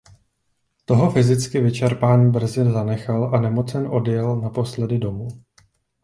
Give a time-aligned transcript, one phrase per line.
[0.85, 5.27] Toho fyzicky vyčerpán brzy zanechal a nemocen odjel naposledy domů.